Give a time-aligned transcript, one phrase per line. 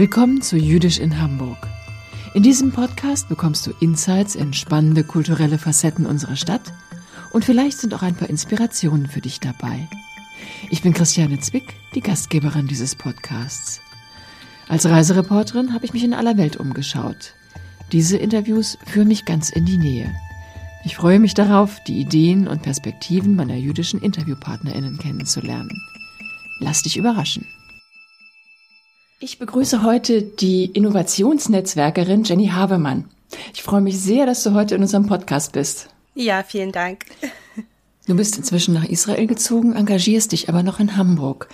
[0.00, 1.68] Willkommen zu Jüdisch in Hamburg.
[2.32, 6.72] In diesem Podcast bekommst du Insights in spannende kulturelle Facetten unserer Stadt
[7.32, 9.90] und vielleicht sind auch ein paar Inspirationen für dich dabei.
[10.70, 13.82] Ich bin Christiane Zwick, die Gastgeberin dieses Podcasts.
[14.68, 17.34] Als Reisereporterin habe ich mich in aller Welt umgeschaut.
[17.92, 20.10] Diese Interviews führen mich ganz in die Nähe.
[20.82, 25.82] Ich freue mich darauf, die Ideen und Perspektiven meiner jüdischen Interviewpartnerinnen kennenzulernen.
[26.58, 27.44] Lass dich überraschen.
[29.22, 33.04] Ich begrüße heute die Innovationsnetzwerkerin Jenny Havemann.
[33.52, 35.90] Ich freue mich sehr, dass du heute in unserem Podcast bist.
[36.14, 37.04] Ja, vielen Dank.
[38.06, 41.50] Du bist inzwischen nach Israel gezogen, engagierst dich aber noch in Hamburg.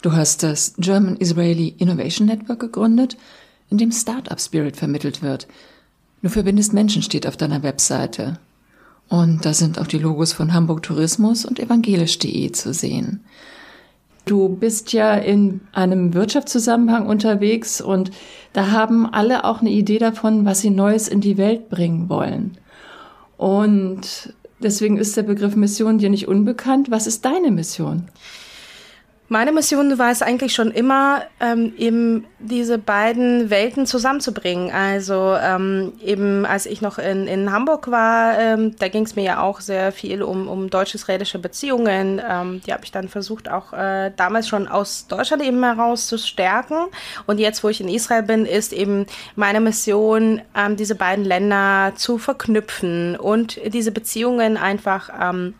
[0.00, 3.16] Du hast das German Israeli Innovation Network gegründet,
[3.68, 5.48] in dem Startup Spirit vermittelt wird.
[6.22, 8.38] Du verbindest Menschen steht auf deiner Webseite.
[9.08, 13.24] Und da sind auch die Logos von Hamburg Tourismus und evangelisch.de zu sehen.
[14.28, 18.10] Du bist ja in einem Wirtschaftszusammenhang unterwegs und
[18.52, 22.58] da haben alle auch eine Idee davon, was sie Neues in die Welt bringen wollen.
[23.38, 26.90] Und deswegen ist der Begriff Mission dir nicht unbekannt.
[26.90, 28.08] Was ist deine Mission?
[29.30, 34.70] Meine Mission war es eigentlich schon immer, ähm, eben diese beiden Welten zusammenzubringen.
[34.70, 39.24] Also ähm, eben als ich noch in, in Hamburg war, ähm, da ging es mir
[39.24, 42.22] ja auch sehr viel um, um deutsch-israelische Beziehungen.
[42.26, 46.16] Ähm, die habe ich dann versucht auch äh, damals schon aus Deutschland eben heraus zu
[46.16, 46.86] stärken.
[47.26, 49.04] Und jetzt, wo ich in Israel bin, ist eben
[49.36, 55.52] meine Mission, ähm, diese beiden Länder zu verknüpfen und diese Beziehungen einfach ähm,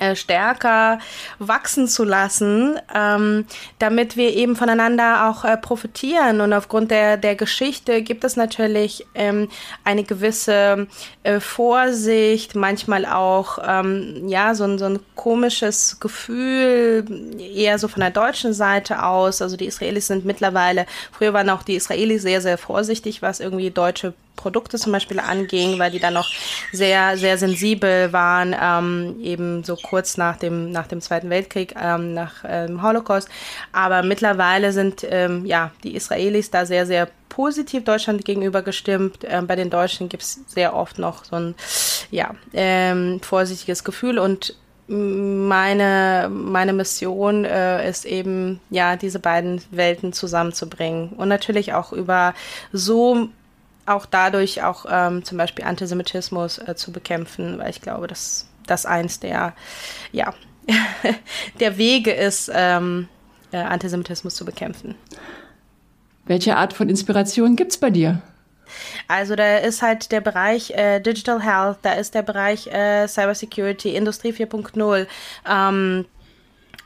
[0.00, 0.98] äh, stärker
[1.38, 3.46] wachsen zu lassen, ähm,
[3.78, 6.40] damit wir eben voneinander auch äh, profitieren.
[6.40, 9.48] Und aufgrund der, der Geschichte gibt es natürlich ähm,
[9.84, 10.86] eine gewisse
[11.22, 17.04] äh, Vorsicht, manchmal auch ähm, ja so so ein komisches Gefühl,
[17.38, 19.42] eher so von der deutschen Seite aus.
[19.42, 23.70] Also die Israelis sind mittlerweile, früher waren auch die Israelis sehr, sehr vorsichtig, was irgendwie
[23.70, 26.30] deutsche Produkte zum Beispiel anging, weil die dann noch
[26.72, 32.14] sehr, sehr sensibel waren, ähm, eben so kurz nach dem, nach dem Zweiten Weltkrieg, ähm,
[32.14, 33.28] nach dem ähm, Holocaust.
[33.72, 39.18] Aber mittlerweile sind ähm, ja die Israelis da sehr, sehr positiv Deutschland gegenüber gestimmt.
[39.24, 41.54] Ähm, bei den Deutschen gibt es sehr oft noch so ein
[42.10, 44.56] ja, ähm, vorsichtiges Gefühl und
[44.90, 52.34] meine, meine Mission äh, ist eben, ja, diese beiden Welten zusammenzubringen und natürlich auch über
[52.72, 53.28] so
[53.86, 58.86] auch dadurch auch ähm, zum Beispiel Antisemitismus äh, zu bekämpfen, weil ich glaube, dass das
[58.86, 59.54] eins der,
[60.12, 60.34] ja,
[61.60, 63.08] der Wege ist, ähm,
[63.52, 64.94] äh, Antisemitismus zu bekämpfen.
[66.26, 68.22] Welche Art von Inspiration gibt es bei dir?
[69.08, 73.96] Also da ist halt der Bereich äh, Digital Health, da ist der Bereich äh, Cybersecurity,
[73.96, 75.06] Industrie 4.0.
[75.48, 76.04] Ähm,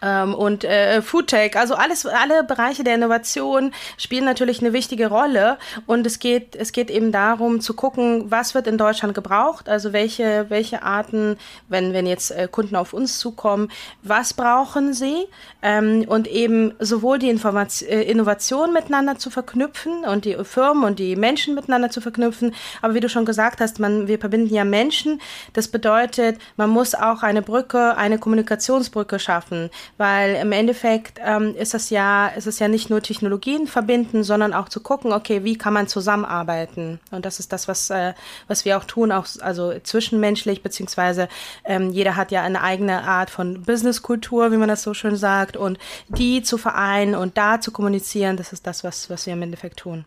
[0.05, 5.57] ähm, und äh, Foodtech, also alles, alle Bereiche der Innovation spielen natürlich eine wichtige Rolle.
[5.87, 9.95] Und es geht, es geht eben darum zu gucken, was wird in Deutschland gebraucht, also
[9.95, 11.39] welche, welche Arten,
[11.69, 13.71] wenn, wenn jetzt äh, Kunden auf uns zukommen,
[14.03, 15.27] was brauchen sie?
[15.63, 20.99] Ähm, und eben sowohl die Information, äh, Innovation miteinander zu verknüpfen und die Firmen und
[20.99, 24.65] die Menschen miteinander zu verknüpfen, aber wie du schon gesagt hast, man, wir verbinden ja
[24.65, 25.21] Menschen,
[25.55, 31.75] das bedeutet, man muss auch eine Brücke, eine Kommunikationsbrücke schaffen, weil im Endeffekt ähm, ist
[31.75, 35.57] es ja, ist es ja nicht nur Technologien verbinden, sondern auch zu gucken, okay, wie
[35.57, 37.01] kann man zusammenarbeiten?
[37.11, 38.15] Und das ist das, was, äh,
[38.49, 41.29] was wir auch tun, auch also zwischenmenschlich, beziehungsweise
[41.65, 45.57] ähm, jeder hat ja eine eigene Art von Businesskultur, wie man das so schön sagt,
[45.57, 45.79] und
[46.09, 49.79] die zu vereinen und da zu kommunizieren, das ist das, was, was wir im Endeffekt
[49.81, 50.05] tun.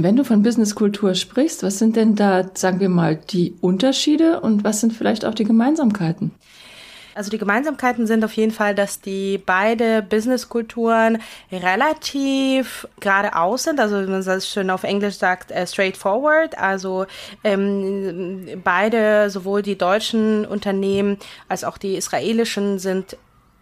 [0.00, 4.62] Wenn du von Businesskultur sprichst, was sind denn da, sagen wir mal, die Unterschiede und
[4.62, 6.30] was sind vielleicht auch die Gemeinsamkeiten?
[7.18, 11.20] Also die Gemeinsamkeiten sind auf jeden Fall, dass die beide Businesskulturen
[11.50, 16.56] relativ geradeaus sind, also wie man das schön auf Englisch sagt, uh, straightforward.
[16.56, 17.06] Also
[17.42, 21.18] ähm, beide, sowohl die deutschen Unternehmen
[21.48, 23.16] als auch die israelischen, sind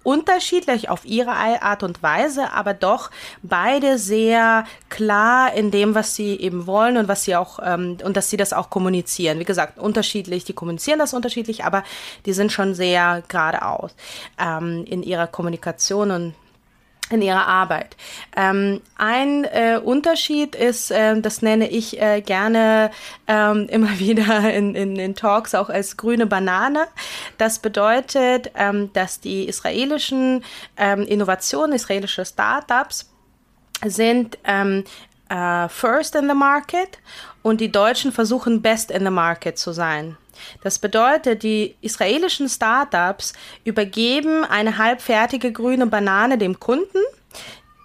[0.06, 3.10] unterschiedlich auf ihre Art und Weise, aber doch
[3.42, 8.16] beide sehr klar in dem, was sie eben wollen und was sie auch ähm, und
[8.16, 9.41] dass sie das auch kommunizieren.
[9.41, 11.82] Wie gesagt, unterschiedlich, die kommunizieren das unterschiedlich, aber
[12.24, 13.97] die sind schon sehr geradeaus
[14.38, 16.34] ähm, in ihrer Kommunikation und
[17.10, 17.97] in ihrer Arbeit.
[18.36, 22.91] Ähm, ein äh, Unterschied ist, äh, das nenne ich äh, gerne
[23.28, 26.86] ähm, immer wieder in, in, in, Talks auch als grüne Banane.
[27.38, 30.44] Das bedeutet, ähm, dass die israelischen
[30.76, 33.10] ähm, Innovationen, israelische Startups
[33.84, 34.84] sind ähm,
[35.28, 36.98] äh, first in the market
[37.42, 40.16] und die Deutschen versuchen best in the market zu sein.
[40.62, 43.32] Das bedeutet, die israelischen Startups
[43.64, 46.98] übergeben eine halbfertige grüne Banane dem Kunden.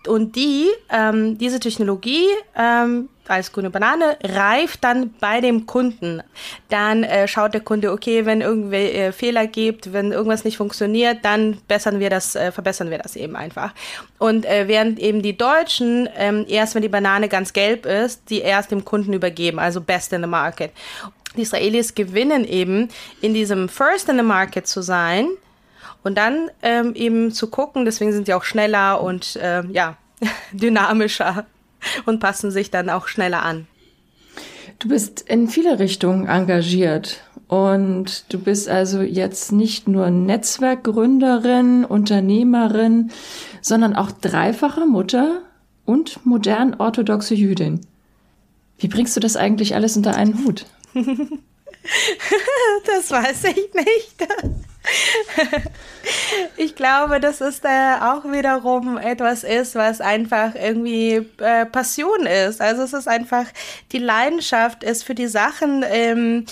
[0.07, 3.09] und die, ähm, diese Technologie ähm,
[3.51, 6.21] grüne Banane reift dann bei dem Kunden.
[6.69, 11.23] Dann äh, schaut der Kunde, okay, wenn irgendwie äh, Fehler gibt, wenn irgendwas nicht funktioniert,
[11.23, 13.73] dann bessern wir das, äh, verbessern wir das eben einfach.
[14.17, 18.41] Und äh, während eben die Deutschen ähm, erst, wenn die Banane ganz gelb ist, die
[18.41, 20.71] erst dem Kunden übergeben, also best in the market.
[21.35, 22.89] Die Israelis gewinnen eben
[23.21, 25.29] in diesem first in the market zu sein
[26.03, 29.97] und dann ähm, eben zu gucken, deswegen sind sie auch schneller und äh, ja,
[30.51, 31.45] dynamischer
[32.05, 33.67] und passen sich dann auch schneller an.
[34.79, 43.11] Du bist in viele Richtungen engagiert und du bist also jetzt nicht nur Netzwerkgründerin, Unternehmerin,
[43.61, 45.43] sondern auch dreifache Mutter
[45.85, 47.81] und modern orthodoxe Jüdin.
[48.79, 50.65] Wie bringst du das eigentlich alles unter einen Hut?
[50.93, 51.05] das
[53.11, 54.27] weiß ich nicht.
[56.57, 62.61] ich glaube, dass es da auch wiederum etwas ist, was einfach irgendwie äh, Passion ist.
[62.61, 63.45] Also es ist einfach
[63.91, 65.83] die Leidenschaft ist für die Sachen.
[65.87, 66.45] Ähm,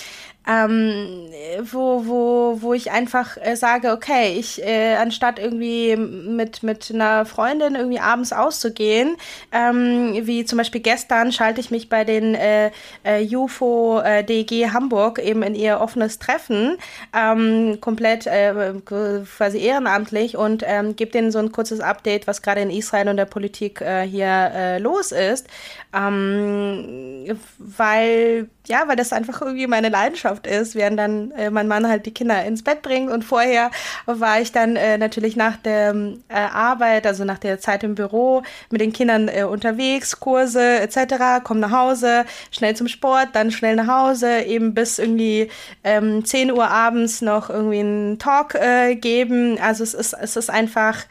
[0.48, 1.28] ähm,
[1.62, 7.26] wo, wo, wo ich einfach äh, sage, okay, ich, äh, anstatt irgendwie mit, mit einer
[7.26, 9.16] Freundin irgendwie abends auszugehen,
[9.52, 12.70] ähm, wie zum Beispiel gestern, schalte ich mich bei den äh,
[13.04, 16.78] äh, UFO äh, DG Hamburg eben in ihr offenes Treffen,
[17.14, 22.62] ähm, komplett äh, quasi ehrenamtlich und ähm, gebe denen so ein kurzes Update, was gerade
[22.62, 25.46] in Israel und der Politik hier los ist.
[25.92, 31.88] Ähm, weil, ja, weil das einfach irgendwie meine Leidenschaft ist, während dann äh, mein Mann
[31.88, 33.10] halt die Kinder ins Bett bringt.
[33.10, 33.70] Und vorher
[34.06, 35.94] war ich dann äh, natürlich nach der
[36.28, 41.42] äh, Arbeit, also nach der Zeit im Büro, mit den Kindern äh, unterwegs, Kurse etc.,
[41.44, 45.50] komm nach Hause, schnell zum Sport, dann schnell nach Hause, eben bis irgendwie
[45.84, 49.58] ähm, 10 Uhr abends noch irgendwie einen Talk äh, geben.
[49.60, 51.04] Also es ist, es ist einfach,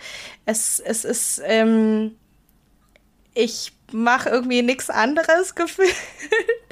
[0.46, 2.16] es, es ist, ähm,
[3.34, 5.96] ich mache irgendwie nichts anderes gefühlt.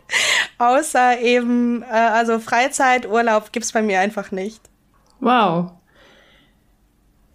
[0.58, 4.62] Außer eben, äh, also Freizeit, Urlaub gibt es bei mir einfach nicht.
[5.20, 5.72] Wow.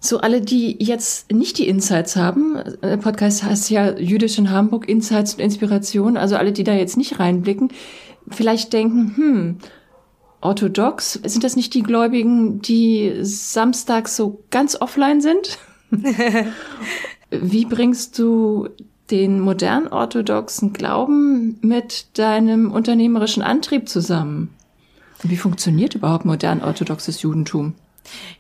[0.04, 4.88] So, alle, die jetzt nicht die Insights haben, der Podcast heißt ja Jüdisch in Hamburg,
[4.88, 7.72] Insights und Inspiration, also alle, die da jetzt nicht reinblicken,
[8.28, 9.58] vielleicht denken, hm,
[10.40, 15.58] orthodox, sind das nicht die Gläubigen, die samstags so ganz offline sind?
[17.30, 18.69] Wie bringst du
[19.10, 24.54] den modern orthodoxen Glauben mit deinem unternehmerischen Antrieb zusammen?
[25.25, 27.75] wie funktioniert überhaupt modern orthodoxes Judentum?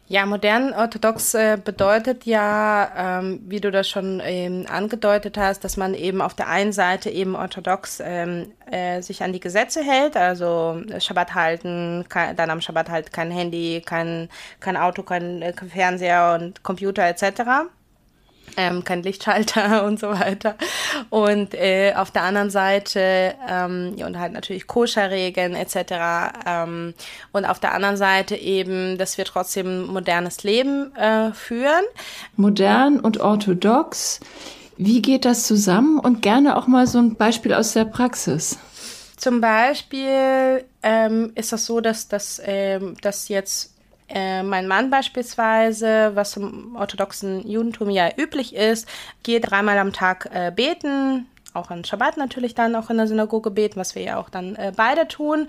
[0.08, 5.76] Ja, modern orthodox äh, bedeutet ja, ähm, wie du das schon ähm, angedeutet hast, dass
[5.76, 10.16] man eben auf der einen Seite eben orthodox ähm, äh, sich an die Gesetze hält,
[10.16, 12.04] also Schabbat halten,
[12.36, 17.06] dann am Schabbat halt kein Handy, kein, kein Auto, kein, äh, kein Fernseher und Computer
[17.06, 17.70] etc
[18.56, 20.56] ähm, kein Lichtschalter und so weiter.
[21.10, 26.34] Und äh, auf der anderen Seite ähm, ja, und halt natürlich Koscher-Regeln etc.
[26.46, 26.94] Ähm,
[27.32, 31.84] und auf der anderen Seite eben, dass wir trotzdem modernes Leben äh, führen.
[32.36, 34.20] Modern und orthodox.
[34.76, 35.98] Wie geht das zusammen?
[35.98, 38.58] Und gerne auch mal so ein Beispiel aus der Praxis.
[39.16, 43.71] Zum Beispiel ähm, ist das so, dass, dass, ähm, dass jetzt
[44.12, 48.88] äh, mein Mann beispielsweise, was im orthodoxen Judentum ja üblich ist,
[49.22, 53.50] geht dreimal am Tag äh, beten, auch an Schabbat natürlich dann auch in der Synagoge
[53.50, 55.48] beten, was wir ja auch dann äh, beide tun.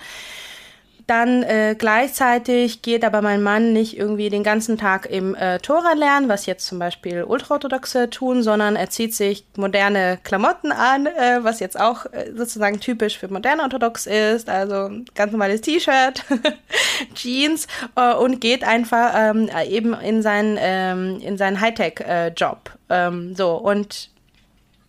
[1.08, 5.94] Dann äh, gleichzeitig geht aber mein Mann nicht irgendwie den ganzen Tag im äh, Tora
[5.94, 11.40] lernen, was jetzt zum Beispiel Ultraorthodoxe tun, sondern er zieht sich moderne Klamotten an, äh,
[11.42, 16.24] was jetzt auch äh, sozusagen typisch für moderne Orthodox ist, also ganz normales T-Shirt,
[17.16, 22.72] Jeans äh, und geht einfach ähm, eben in seinen ähm, in seinen Hightech-Job.
[22.90, 24.10] Äh, ähm, so und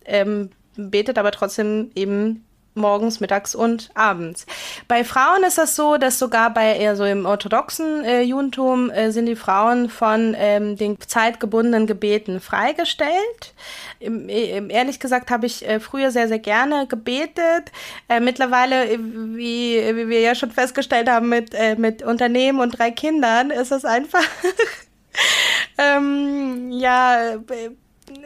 [0.04, 2.43] ähm, betet aber trotzdem eben
[2.74, 4.46] morgens, mittags und abends.
[4.88, 9.10] Bei Frauen ist das so, dass sogar bei eher so im orthodoxen äh, Judentum äh,
[9.10, 13.54] sind die Frauen von ähm, den zeitgebundenen Gebeten freigestellt.
[14.00, 17.72] Im, im, ehrlich gesagt habe ich äh, früher sehr, sehr gerne gebetet.
[18.08, 22.78] Äh, mittlerweile, äh, wie, wie wir ja schon festgestellt haben, mit, äh, mit Unternehmen und
[22.78, 24.24] drei Kindern ist es einfach
[25.78, 27.36] ähm, ja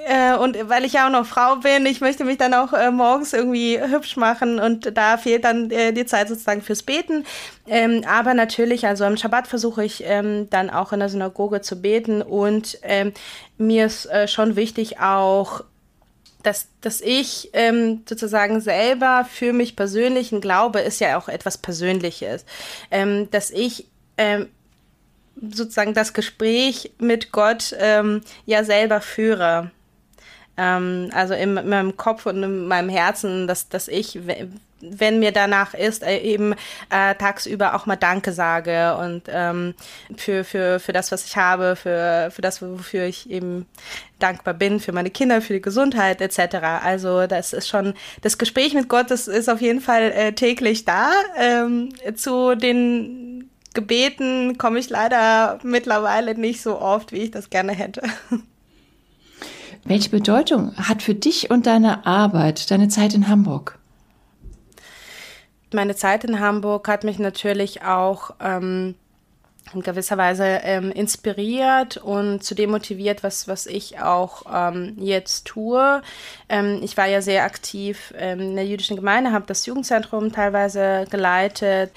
[0.06, 2.90] äh, und weil ich ja auch noch Frau bin, ich möchte mich dann auch äh,
[2.90, 7.25] morgens irgendwie hübsch machen und da fehlt dann äh, die Zeit sozusagen fürs Beten.
[7.66, 11.80] Ähm, aber natürlich, also am Schabbat versuche ich ähm, dann auch in der Synagoge zu
[11.80, 13.12] beten und ähm,
[13.56, 15.62] mir ist äh, schon wichtig auch,
[16.42, 21.58] dass, dass ich ähm, sozusagen selber für mich persönlich, ein Glaube ist ja auch etwas
[21.58, 22.44] Persönliches,
[22.90, 24.49] ähm, dass ich ähm,
[25.40, 29.71] sozusagen das Gespräch mit Gott ähm, ja selber führe.
[30.59, 34.18] Ähm, also in, in, meinem Kopf und in meinem Herzen, dass, dass ich,
[34.80, 36.52] wenn mir danach ist, äh, eben
[36.90, 39.75] äh, tagsüber auch mal Danke sage und ähm,
[40.16, 43.66] für, für, für das, was ich habe, für, für das, wofür ich eben
[44.18, 46.57] dankbar bin, für meine Kinder, für die Gesundheit etc.
[46.83, 50.85] Also das ist schon, das Gespräch mit Gott, das ist auf jeden Fall äh, täglich
[50.85, 51.12] da.
[51.37, 53.27] Ähm, zu den
[53.78, 58.02] Gebeten komme ich leider mittlerweile nicht so oft, wie ich das gerne hätte.
[59.85, 63.78] Welche Bedeutung hat für dich und deine Arbeit deine Zeit in Hamburg?
[65.73, 68.97] Meine Zeit in Hamburg hat mich natürlich auch ähm,
[69.75, 75.47] in gewisser Weise ähm, inspiriert und zu dem motiviert, was, was ich auch ähm, jetzt
[75.47, 76.02] tue.
[76.49, 81.06] Ähm, ich war ja sehr aktiv ähm, in der jüdischen Gemeinde, habe das Jugendzentrum teilweise
[81.11, 81.92] geleitet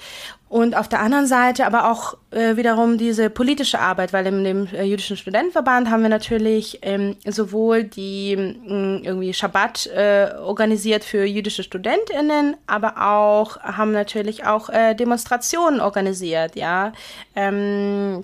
[0.52, 4.66] und auf der anderen Seite aber auch äh, wiederum diese politische Arbeit, weil in dem
[4.66, 11.04] äh, jüdischen Studentenverband haben wir natürlich ähm, sowohl die mh, mm, irgendwie Schabbat äh, organisiert
[11.04, 16.92] für jüdische StudentInnen, aber auch haben natürlich auch äh, Demonstrationen organisiert, ja.
[17.34, 18.22] Ähm,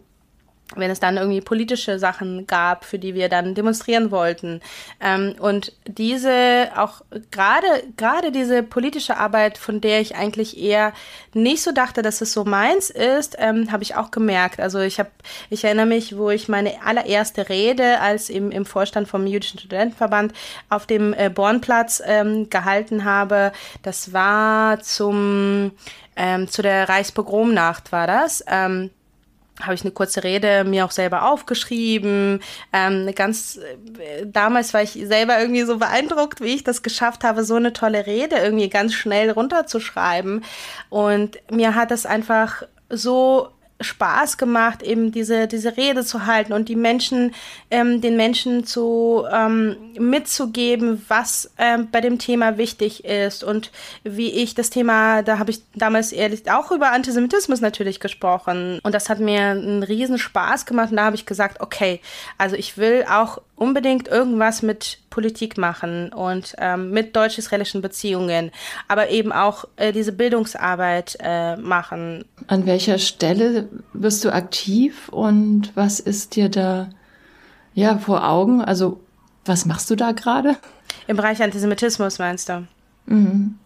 [0.76, 4.60] wenn es dann irgendwie politische Sachen gab, für die wir dann demonstrieren wollten.
[5.00, 10.92] Ähm, und diese, auch gerade, gerade diese politische Arbeit, von der ich eigentlich eher
[11.32, 14.60] nicht so dachte, dass es so meins ist, ähm, habe ich auch gemerkt.
[14.60, 15.10] Also ich habe,
[15.48, 20.34] ich erinnere mich, wo ich meine allererste Rede als im, im Vorstand vom Jüdischen Studentenverband
[20.68, 23.52] auf dem äh, Bornplatz ähm, gehalten habe.
[23.82, 25.72] Das war zum,
[26.14, 28.44] ähm, zu der Reichspogromnacht war das.
[28.46, 28.90] Ähm,
[29.62, 32.40] habe ich eine kurze Rede mir auch selber aufgeschrieben.
[32.72, 37.44] Ähm, ganz äh, damals war ich selber irgendwie so beeindruckt, wie ich das geschafft habe,
[37.44, 40.44] so eine tolle Rede irgendwie ganz schnell runterzuschreiben.
[40.90, 43.48] Und mir hat das einfach so
[43.80, 47.32] Spaß gemacht, eben diese, diese Rede zu halten und die Menschen,
[47.70, 53.70] ähm, den Menschen zu ähm, mitzugeben, was ähm, bei dem Thema wichtig ist und
[54.02, 58.94] wie ich das Thema, da habe ich damals ehrlich auch über Antisemitismus natürlich gesprochen und
[58.94, 62.00] das hat mir einen riesen Spaß gemacht und da habe ich gesagt, okay,
[62.36, 68.50] also ich will auch unbedingt irgendwas mit Politik machen und ähm, mit deutsch-israelischen Beziehungen,
[68.88, 72.24] aber eben auch äh, diese Bildungsarbeit äh, machen.
[72.46, 76.90] An welcher Stelle wirst du aktiv und was ist dir da
[77.74, 78.62] ja vor Augen?
[78.62, 79.00] Also
[79.44, 80.56] was machst du da gerade?
[81.06, 82.66] Im Bereich Antisemitismus meinst du?
[83.06, 83.58] Mhm.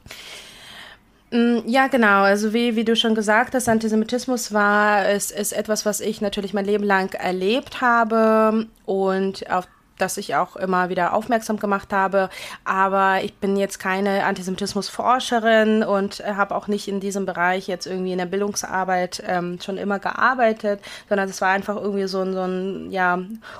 [1.32, 2.22] Mm, ja, genau.
[2.22, 6.52] Also wie, wie du schon gesagt hast, Antisemitismus war, ist, ist etwas, was ich natürlich
[6.52, 9.66] mein Leben lang erlebt habe und auf
[10.02, 12.28] das ich auch immer wieder aufmerksam gemacht habe.
[12.64, 18.12] Aber ich bin jetzt keine Antisemitismusforscherin und habe auch nicht in diesem Bereich jetzt irgendwie
[18.12, 22.42] in der Bildungsarbeit ähm, schon immer gearbeitet, sondern es war einfach irgendwie so ein, so
[22.42, 23.18] ein ja,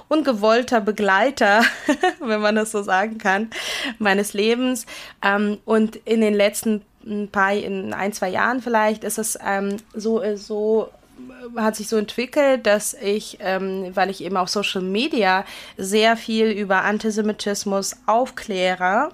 [0.09, 1.63] ungewollter Begleiter,
[2.21, 3.51] wenn man das so sagen kann,
[3.99, 4.87] meines Lebens.
[5.23, 9.77] Ähm, und in den letzten ein paar, in ein, zwei Jahren vielleicht, ist es ähm,
[9.95, 10.91] so, so
[11.57, 15.45] hat sich so entwickelt, dass ich, ähm, weil ich eben auf Social Media
[15.77, 19.11] sehr viel über Antisemitismus aufkläre,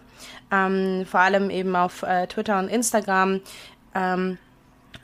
[0.50, 3.40] ähm, vor allem eben auf äh, Twitter und Instagram,
[3.94, 4.38] ähm,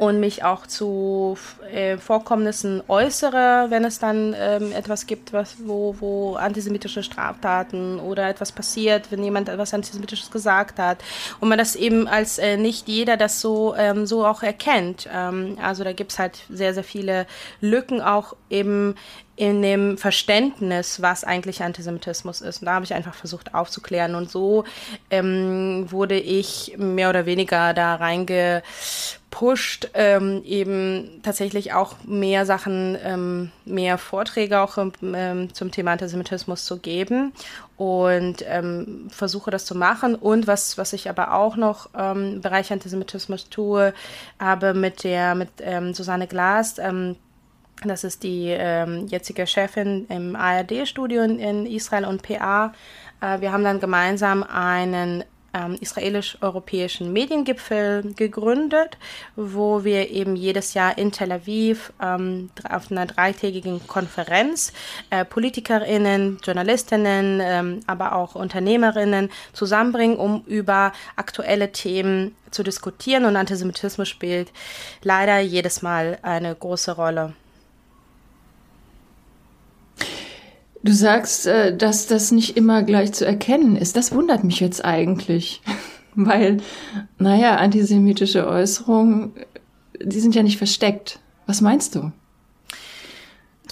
[0.07, 1.37] und mich auch zu
[1.73, 8.29] äh, Vorkommnissen äußere, wenn es dann ähm, etwas gibt, was, wo, wo antisemitische Straftaten oder
[8.29, 10.99] etwas passiert, wenn jemand etwas Antisemitisches gesagt hat.
[11.41, 15.09] Und man das eben als äh, nicht jeder das so, ähm, so auch erkennt.
[15.13, 17.27] Ähm, also da gibt es halt sehr, sehr viele
[17.61, 18.95] Lücken auch eben
[19.37, 22.61] in dem Verständnis, was eigentlich Antisemitismus ist.
[22.61, 24.15] Und da habe ich einfach versucht aufzuklären.
[24.15, 24.65] Und so
[25.11, 28.63] ähm, wurde ich mehr oder weniger da reinge
[29.35, 36.65] pusht, ähm, eben tatsächlich auch mehr Sachen, ähm, mehr Vorträge auch ähm, zum Thema Antisemitismus
[36.65, 37.33] zu geben
[37.77, 40.15] und ähm, versuche das zu machen.
[40.15, 43.93] Und was, was ich aber auch noch ähm, im Bereich Antisemitismus tue,
[44.39, 46.79] habe mit der, mit ähm, Susanne Glas,
[47.89, 52.73] das ist die jetzige Chefin im ARD-Studio in Israel und PA,
[53.25, 55.25] äh, wir haben dann gemeinsam einen
[55.57, 58.99] ähm, israelisch-europäischen Mediengipfel gegründet,
[59.37, 64.73] wo wir eben jedes Jahr in Tel Aviv ähm, auf einer dreitägigen Konferenz
[65.11, 73.25] äh, Politikerinnen, Journalistinnen, ähm, aber auch Unternehmerinnen zusammenbringen, um über aktuelle Themen zu diskutieren.
[73.25, 74.53] Und Antisemitismus spielt
[75.03, 77.33] leider jedes Mal eine große Rolle.
[80.85, 83.97] Du sagst, äh, dass das nicht immer gleich zu erkennen ist.
[83.97, 85.63] Das wundert mich jetzt eigentlich.
[86.15, 86.59] Weil,
[87.19, 89.33] naja, antisemitische Äußerungen,
[90.01, 91.19] die sind ja nicht versteckt.
[91.47, 92.13] Was meinst du?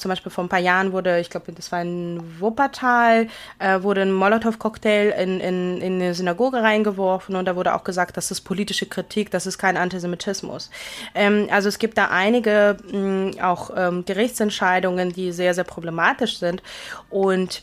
[0.03, 3.29] Zum Beispiel vor ein paar Jahren wurde, ich glaube, das war in Wuppertal,
[3.59, 8.17] äh, wurde ein Molotow-Cocktail in, in, in eine Synagoge reingeworfen und da wurde auch gesagt,
[8.17, 10.71] das ist politische Kritik, das ist kein Antisemitismus.
[11.15, 16.63] Ähm, also es gibt da einige mh, auch ähm, Gerichtsentscheidungen, die sehr, sehr problematisch sind
[17.09, 17.63] und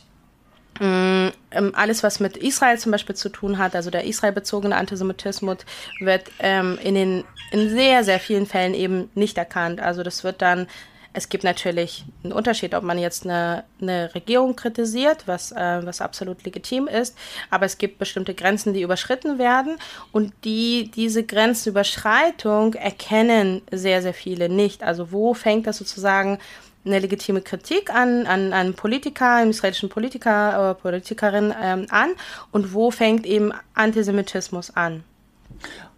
[0.80, 1.32] ähm,
[1.74, 5.58] alles, was mit Israel zum Beispiel zu tun hat, also der israelbezogene Antisemitismus,
[6.00, 9.80] wird ähm, in den in sehr, sehr vielen Fällen eben nicht erkannt.
[9.80, 10.68] Also das wird dann
[11.12, 16.00] es gibt natürlich einen Unterschied, ob man jetzt eine, eine Regierung kritisiert, was, äh, was
[16.00, 17.16] absolut legitim ist,
[17.50, 19.76] aber es gibt bestimmte Grenzen, die überschritten werden
[20.12, 24.82] und die, diese Grenzüberschreitung erkennen sehr, sehr viele nicht.
[24.84, 26.38] Also wo fängt das sozusagen
[26.84, 32.10] eine legitime Kritik an, an, an Politiker, einem israelischen Politiker oder Politikerin ähm, an
[32.52, 35.02] und wo fängt eben Antisemitismus an?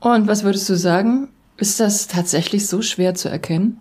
[0.01, 1.29] Und was würdest du sagen?
[1.57, 3.81] Ist das tatsächlich so schwer zu erkennen?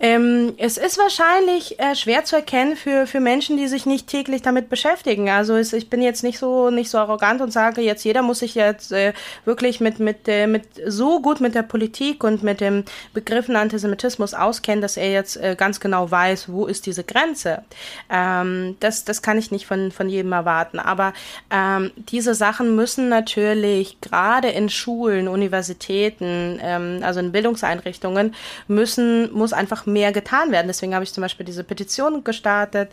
[0.00, 4.42] Ähm, es ist wahrscheinlich äh, schwer zu erkennen für, für Menschen, die sich nicht täglich
[4.42, 5.30] damit beschäftigen.
[5.30, 8.40] Also es, ich bin jetzt nicht so nicht so arrogant und sage jetzt, jeder muss
[8.40, 9.12] sich jetzt äh,
[9.44, 12.84] wirklich mit, mit, äh, mit so gut mit der Politik und mit dem
[13.14, 17.64] Begriffen Antisemitismus auskennen, dass er jetzt äh, ganz genau weiß, wo ist diese Grenze.
[18.10, 20.78] Ähm, das, das kann ich nicht von, von jedem erwarten.
[20.78, 21.12] Aber
[21.50, 28.34] ähm, diese Sachen müssen natürlich gerade in Schulen, Universitäten, ähm, also in Bildungseinrichtungen,
[28.68, 30.66] müssen, muss einfach einfach mehr getan werden.
[30.66, 32.90] Deswegen habe ich zum Beispiel diese Petition gestartet,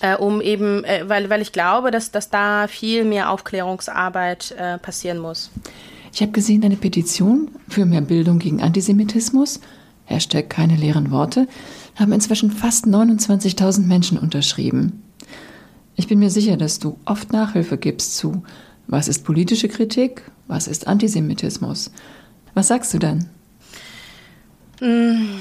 [0.00, 4.78] äh, um eben, äh, weil, weil ich glaube, dass, dass da viel mehr Aufklärungsarbeit äh,
[4.78, 5.50] passieren muss.
[6.12, 9.60] Ich habe gesehen, eine Petition für mehr Bildung gegen Antisemitismus,
[10.04, 11.46] Hashtag keine leeren Worte,
[11.94, 15.04] haben inzwischen fast 29.000 Menschen unterschrieben.
[15.94, 18.42] Ich bin mir sicher, dass du oft Nachhilfe gibst zu,
[18.88, 21.92] was ist politische Kritik, was ist Antisemitismus.
[22.54, 23.28] Was sagst du dann?
[24.80, 25.38] Mmh.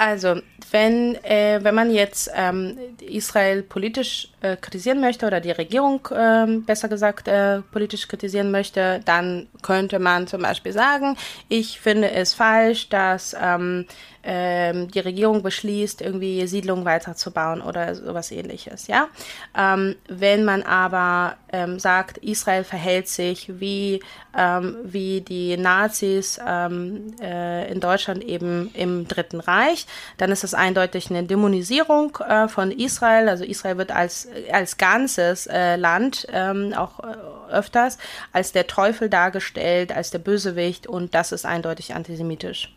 [0.00, 0.40] Also,
[0.70, 6.46] wenn, äh, wenn man jetzt ähm, Israel politisch äh, kritisieren möchte oder die Regierung äh,
[6.60, 11.16] besser gesagt äh, politisch kritisieren möchte, dann könnte man zum Beispiel sagen,
[11.48, 13.86] ich finde es falsch, dass ähm,
[14.22, 19.08] ähm, die Regierung beschließt, irgendwie Siedlungen weiterzubauen oder sowas ähnliches, ja.
[19.56, 24.02] Ähm, wenn man aber ähm, sagt, Israel verhält sich wie,
[24.36, 29.86] ähm, wie die Nazis ähm, äh, in Deutschland eben im Dritten Reich,
[30.18, 33.28] dann ist das eindeutig eine Dämonisierung äh, von Israel.
[33.28, 37.98] Also Israel wird als, als ganzes äh, Land ähm, auch äh, öfters
[38.32, 42.74] als der Teufel dargestellt, als der Bösewicht und das ist eindeutig antisemitisch.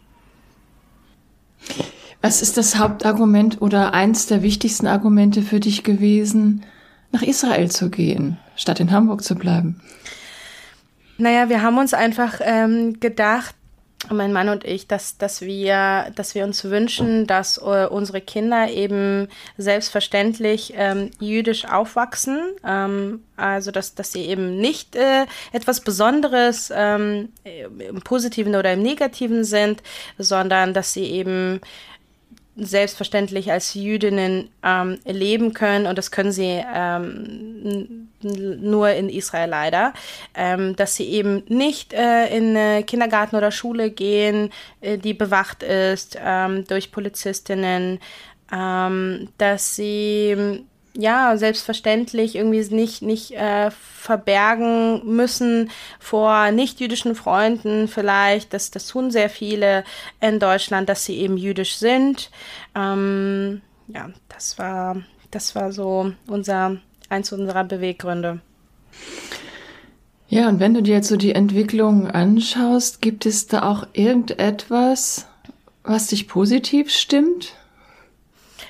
[2.21, 6.63] Was ist das Hauptargument oder eins der wichtigsten Argumente für dich gewesen,
[7.11, 9.81] nach Israel zu gehen, statt in Hamburg zu bleiben?
[11.17, 13.55] Naja, wir haben uns einfach ähm, gedacht,
[14.11, 18.69] mein Mann und ich, dass, dass, wir, dass wir uns wünschen, dass äh, unsere Kinder
[18.69, 22.39] eben selbstverständlich ähm, jüdisch aufwachsen.
[22.65, 28.81] Ähm, also, dass, dass sie eben nicht äh, etwas Besonderes ähm, im Positiven oder im
[28.81, 29.81] Negativen sind,
[30.17, 31.61] sondern dass sie eben
[32.55, 35.87] selbstverständlich als Jüdinnen ähm, leben können.
[35.87, 39.93] Und das können sie ähm, nur in Israel leider,
[40.35, 45.63] ähm, dass sie eben nicht äh, in äh, Kindergarten oder Schule gehen, äh, die bewacht
[45.63, 47.99] ist ähm, durch Polizistinnen,
[48.51, 58.53] ähm, dass sie ja, selbstverständlich irgendwie nicht, nicht äh, verbergen müssen vor nicht-jüdischen Freunden vielleicht.
[58.53, 59.83] Das, das tun sehr viele
[60.21, 62.29] in Deutschland, dass sie eben jüdisch sind.
[62.75, 64.97] Ähm, ja, das war,
[65.31, 66.77] das war so unser,
[67.09, 68.41] eins unserer Beweggründe.
[70.27, 75.27] Ja, und wenn du dir jetzt so die Entwicklung anschaust, gibt es da auch irgendetwas,
[75.83, 77.53] was dich positiv stimmt?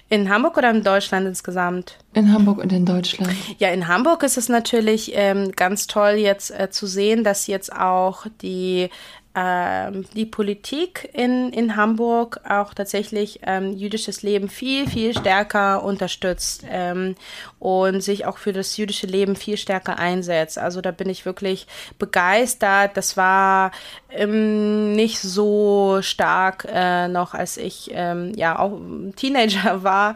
[0.10, 1.98] In Hamburg oder in Deutschland insgesamt?
[2.14, 3.34] In Hamburg und in Deutschland.
[3.58, 7.76] Ja, in Hamburg ist es natürlich ähm, ganz toll jetzt äh, zu sehen, dass jetzt
[7.76, 8.90] auch die
[9.36, 16.64] ähm, die Politik in, in Hamburg auch tatsächlich ähm, jüdisches Leben viel, viel stärker unterstützt
[16.70, 17.16] ähm,
[17.58, 20.60] und sich auch für das jüdische Leben viel stärker einsetzt.
[20.60, 21.66] Also da bin ich wirklich
[21.98, 22.96] begeistert.
[22.96, 23.72] Das war
[24.16, 28.80] ähm, nicht so stark äh, noch, als ich ähm, ja auch
[29.16, 30.16] Teenager war.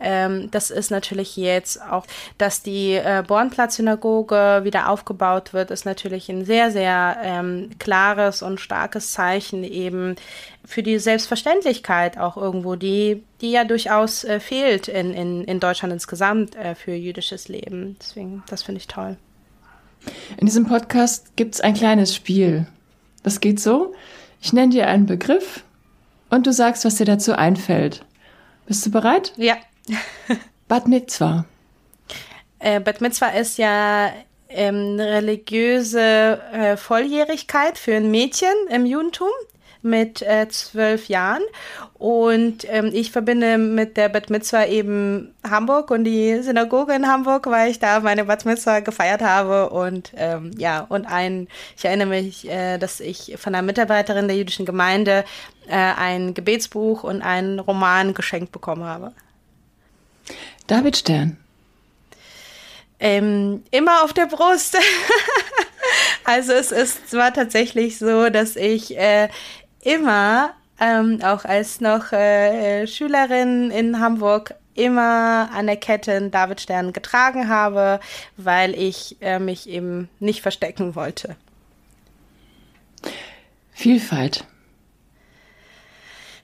[0.00, 2.06] Ähm, das ist natürlich jetzt auch,
[2.38, 8.60] dass die äh, Bornplatz-Synagoge wieder aufgebaut wird, ist natürlich ein sehr, sehr ähm, klares und
[8.60, 10.16] starkes Zeichen eben
[10.64, 15.92] für die Selbstverständlichkeit auch irgendwo, die, die ja durchaus äh, fehlt in, in, in Deutschland
[15.94, 17.96] insgesamt äh, für jüdisches Leben.
[18.00, 19.16] Deswegen, das finde ich toll.
[20.36, 22.66] In diesem Podcast gibt es ein kleines Spiel.
[23.22, 23.94] Das geht so.
[24.40, 25.64] Ich nenne dir einen Begriff
[26.30, 28.04] und du sagst, was dir dazu einfällt.
[28.66, 29.32] Bist du bereit?
[29.36, 29.56] Ja.
[30.68, 31.44] Bat Mitzvah.
[32.58, 34.10] Äh, Bat Mitzvah ist ja
[34.48, 39.28] ähm, religiöse äh, Volljährigkeit für ein Mädchen im Judentum
[39.82, 41.42] mit äh, zwölf Jahren.
[41.94, 47.46] Und ähm, ich verbinde mit der Bat Mitzvah eben Hamburg und die Synagoge in Hamburg,
[47.46, 49.70] weil ich da meine Bat Mitzvah gefeiert habe.
[49.70, 54.36] Und ähm, ja, und ein, ich erinnere mich, äh, dass ich von einer Mitarbeiterin der
[54.36, 55.24] jüdischen Gemeinde
[55.68, 59.12] äh, ein Gebetsbuch und einen Roman geschenkt bekommen habe.
[60.66, 61.36] David Stern.
[63.00, 64.76] Ähm, immer auf der Brust.
[66.24, 69.28] also es ist zwar tatsächlich so, dass ich äh,
[69.88, 76.92] immer, ähm, auch als noch äh, Schülerin in Hamburg, immer an der Kette einen Davidstern
[76.92, 77.98] getragen habe,
[78.36, 81.36] weil ich äh, mich eben nicht verstecken wollte.
[83.72, 84.44] Vielfalt.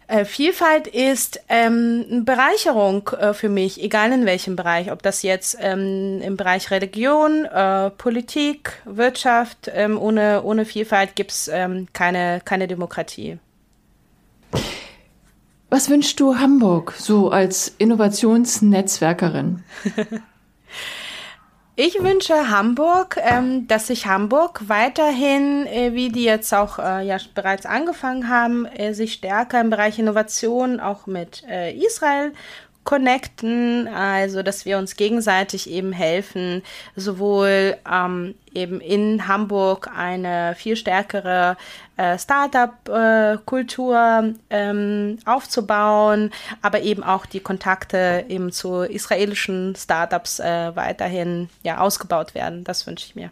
[0.07, 5.23] Äh, Vielfalt ist ähm, eine Bereicherung äh, für mich, egal in welchem Bereich, ob das
[5.23, 11.89] jetzt ähm, im Bereich Religion, äh, Politik, Wirtschaft, ähm, ohne, ohne Vielfalt gibt es ähm,
[11.93, 13.39] keine, keine Demokratie.
[15.71, 19.65] Was wünschst du Hamburg so als Innovationsnetzwerkerin?
[21.77, 27.17] Ich wünsche Hamburg, ähm, dass sich Hamburg weiterhin, äh, wie die jetzt auch äh, ja
[27.35, 32.33] bereits angefangen haben, äh, sich stärker im Bereich Innovation auch mit äh, Israel
[32.85, 36.63] connecten, also dass wir uns gegenseitig eben helfen,
[36.95, 41.57] sowohl ähm, eben in Hamburg eine viel stärkere
[41.97, 51.49] äh, Startup-Kultur ähm, aufzubauen, aber eben auch die Kontakte eben zu israelischen Startups äh, weiterhin
[51.63, 52.65] ja, ausgebaut werden.
[52.65, 53.31] Das wünsche ich mir.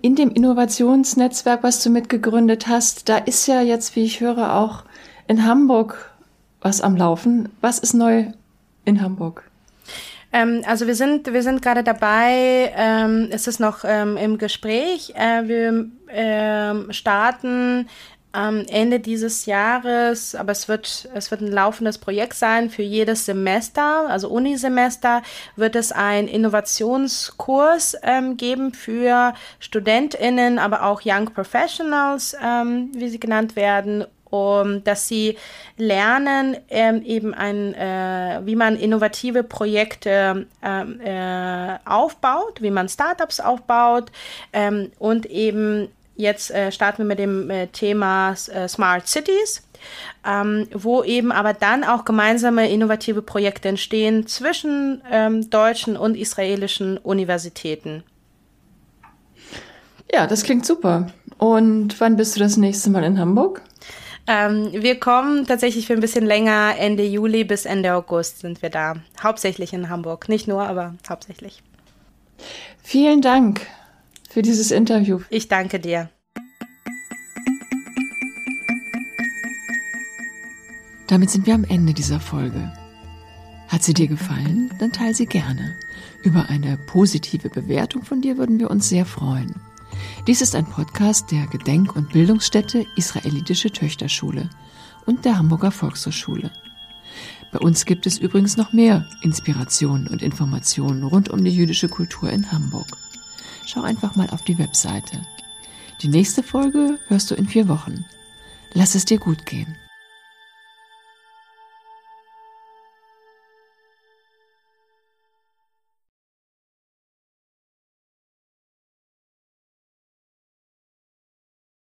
[0.00, 4.82] In dem Innovationsnetzwerk, was du mitgegründet hast, da ist ja jetzt, wie ich höre, auch
[5.28, 6.11] in Hamburg
[6.62, 7.48] was am Laufen.
[7.60, 8.26] Was ist neu
[8.84, 9.44] in Hamburg?
[10.32, 15.12] Ähm, also wir sind, wir sind gerade dabei, ähm, es ist noch ähm, im Gespräch.
[15.14, 17.88] Äh, wir ähm, starten
[18.32, 23.26] am Ende dieses Jahres, aber es wird, es wird ein laufendes Projekt sein für jedes
[23.26, 25.22] Semester, also Unisemester,
[25.56, 33.20] wird es einen Innovationskurs ähm, geben für StudentInnen, aber auch Young Professionals, ähm, wie sie
[33.20, 35.36] genannt werden, um, dass sie
[35.76, 43.40] lernen, ähm, eben ein, äh, wie man innovative Projekte ähm, äh, aufbaut, wie man Startups
[43.40, 44.10] aufbaut
[44.52, 49.62] ähm, und eben jetzt äh, starten wir mit dem äh, Thema äh, Smart Cities.
[50.24, 56.98] Ähm, wo eben aber dann auch gemeinsame innovative Projekte entstehen zwischen ähm, deutschen und israelischen
[56.98, 58.04] Universitäten.
[60.12, 61.08] Ja, das klingt super.
[61.38, 63.62] Und wann bist du das nächste Mal in Hamburg?
[64.26, 66.74] Ähm, wir kommen tatsächlich für ein bisschen länger.
[66.78, 68.94] Ende Juli bis Ende August sind wir da.
[69.22, 70.28] Hauptsächlich in Hamburg.
[70.28, 71.62] Nicht nur, aber hauptsächlich.
[72.82, 73.66] Vielen Dank
[74.30, 75.20] für dieses Interview.
[75.30, 76.08] Ich danke dir.
[81.08, 82.72] Damit sind wir am Ende dieser Folge.
[83.68, 84.72] Hat sie dir gefallen?
[84.78, 85.76] Dann teile sie gerne.
[86.22, 89.54] Über eine positive Bewertung von dir würden wir uns sehr freuen.
[90.28, 94.48] Dies ist ein Podcast der Gedenk- und Bildungsstätte Israelitische Töchterschule
[95.04, 96.52] und der Hamburger Volkshochschule.
[97.50, 102.30] Bei uns gibt es übrigens noch mehr Inspirationen und Informationen rund um die jüdische Kultur
[102.30, 102.86] in Hamburg.
[103.66, 105.26] Schau einfach mal auf die Webseite.
[106.02, 108.04] Die nächste Folge hörst du in vier Wochen.
[108.74, 109.76] Lass es dir gut gehen.